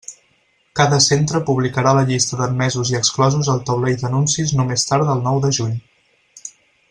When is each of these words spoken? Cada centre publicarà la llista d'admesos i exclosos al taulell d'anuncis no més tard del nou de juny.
Cada 0.79 0.97
centre 1.07 1.41
publicarà 1.49 1.91
la 1.97 2.05
llista 2.11 2.39
d'admesos 2.39 2.93
i 2.93 2.97
exclosos 3.01 3.53
al 3.55 3.63
taulell 3.69 4.01
d'anuncis 4.05 4.57
no 4.61 4.67
més 4.71 4.89
tard 4.93 5.09
del 5.11 5.23
nou 5.29 5.43
de 5.45 5.53
juny. 5.61 5.77